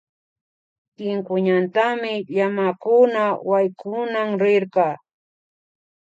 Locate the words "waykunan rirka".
3.49-4.87